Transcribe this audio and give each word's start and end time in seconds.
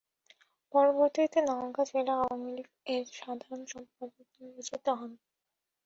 পরবর্তিতে 0.73 1.39
নওগাঁ 1.47 1.85
জেলা 1.89 2.13
আওয়ামী 2.17 2.49
লীগ 2.57 2.69
এর 2.93 3.03
সাধারণ 3.17 3.61
সম্পাদক 3.73 4.27
নির্বাচিত 4.39 4.85
হন। 4.99 5.11